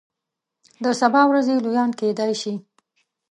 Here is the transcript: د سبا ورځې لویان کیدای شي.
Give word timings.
د 0.83 0.85
سبا 1.01 1.21
ورځې 1.27 1.55
لویان 1.63 1.91
کیدای 1.99 2.33
شي. 2.41 2.53